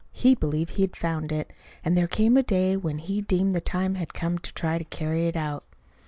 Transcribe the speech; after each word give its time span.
He 0.13 0.33
believed 0.33 0.71
he 0.71 0.81
had 0.81 0.95
found 0.95 1.31
it; 1.31 1.53
and 1.85 1.95
there 1.95 2.07
came 2.07 2.35
a 2.35 2.41
day 2.41 2.75
when 2.75 2.97
he 2.97 3.21
deemed 3.21 3.53
the 3.53 3.61
time 3.61 3.93
had 3.93 4.15
come 4.15 4.39
to 4.39 4.51
try 4.53 4.79
to 4.79 4.83
carry 4.85 5.27
it 5.27 5.35
out. 5.35 5.63